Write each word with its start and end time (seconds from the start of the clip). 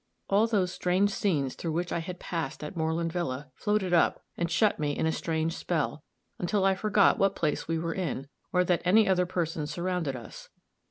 All 0.31 0.47
those 0.47 0.71
strange 0.71 1.11
scenes 1.11 1.53
through 1.53 1.73
which 1.73 1.91
I 1.93 1.99
had 1.99 2.19
passed 2.19 2.63
at 2.63 2.75
Moreland 2.75 3.13
villa 3.13 3.51
floated 3.53 3.93
up 3.93 4.23
and 4.35 4.49
shut 4.49 4.79
me 4.79 4.97
in 4.97 5.05
a 5.05 5.11
strange 5.11 5.53
spell, 5.55 6.03
until 6.39 6.65
I 6.65 6.73
forgot 6.73 7.19
what 7.19 7.35
place 7.35 7.67
we 7.67 7.77
were 7.77 7.93
in, 7.93 8.27
or 8.51 8.63
that 8.63 8.81
any 8.83 9.07
other 9.07 9.27
persons 9.27 9.69
surrounded 9.69 10.15
us. 10.15 10.49